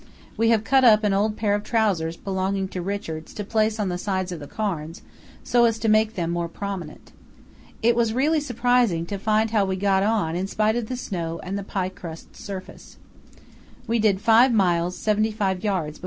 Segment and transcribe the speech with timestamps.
[0.35, 3.89] We have cut up an old pair of trousers belonging to Richards to place on
[3.89, 5.03] the sides of the cairns,
[5.43, 7.11] so as to make them more prominent.
[7.83, 11.39] It was really surprising to find how we got on in spite of the snow
[11.43, 12.97] and the pie crust surface.
[13.85, 15.99] We did 5 miles 75 yds.